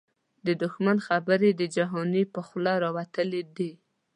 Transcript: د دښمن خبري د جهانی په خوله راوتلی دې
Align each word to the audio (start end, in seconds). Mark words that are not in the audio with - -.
د 0.45 0.47
دښمن 0.63 0.97
خبري 1.07 1.49
د 1.55 1.61
جهانی 1.75 2.23
په 2.33 2.39
خوله 2.47 2.73
راوتلی 2.83 3.41
دې 3.57 3.71